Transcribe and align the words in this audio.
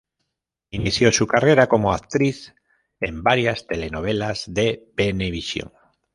Inició 0.71 1.11
su 1.11 1.27
carrera 1.27 1.69
como 1.69 1.93
actriz 1.93 2.55
en 2.99 3.21
varias 3.21 3.67
telenovelas 3.67 4.45
de 4.47 4.89
Venevisión. 4.95 5.71